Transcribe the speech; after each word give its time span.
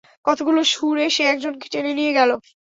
কতগুলো 0.25 0.61
শুঁড় 0.73 0.99
এসে 1.07 1.23
একজনকে 1.27 1.65
টেনে 1.73 1.91
নিয়ে 1.99 2.13
গেল! 2.17 2.29